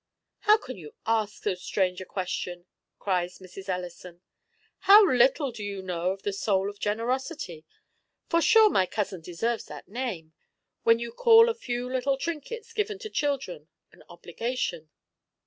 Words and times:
"How 0.39 0.57
can 0.57 0.77
you 0.77 0.95
ask 1.05 1.43
so 1.43 1.53
strange 1.53 2.01
a 2.01 2.05
question?" 2.05 2.65
cries 2.97 3.37
Mrs. 3.37 3.69
Ellison: 3.69 4.21
"how 4.79 5.07
little 5.07 5.51
do 5.51 5.63
you 5.63 5.83
know 5.83 6.09
of 6.09 6.23
the 6.23 6.33
soul 6.33 6.71
of 6.71 6.79
generosity 6.79 7.65
(for 8.27 8.41
sure 8.41 8.71
my 8.71 8.87
cousin 8.87 9.21
deserves 9.21 9.65
that 9.65 9.87
name) 9.87 10.33
when 10.81 10.97
you 10.97 11.11
call 11.11 11.49
a 11.49 11.53
few 11.53 11.87
little 11.87 12.17
trinkets 12.17 12.73
given 12.73 12.97
to 12.97 13.11
children 13.11 13.67
an 13.91 14.01
obligation!" 14.09 14.89